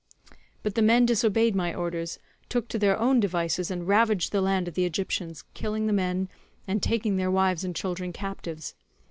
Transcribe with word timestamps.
"But 0.63 0.73
the 0.73 0.81
men 0.81 1.05
disobeyed 1.05 1.55
my 1.55 1.75
orders, 1.75 2.17
took 2.49 2.67
to 2.69 2.79
their 2.79 2.97
own 2.97 3.19
devices, 3.19 3.69
and 3.69 3.87
ravaged 3.87 4.31
the 4.31 4.41
land 4.41 4.67
of 4.67 4.73
the 4.73 4.83
Egyptians, 4.85 5.43
killing 5.53 5.85
the 5.85 5.93
men, 5.93 6.27
and 6.67 6.81
taking 6.81 7.17
their 7.17 7.29
wives 7.29 7.63
and 7.63 7.75
children 7.75 8.11
captives. 8.11 8.73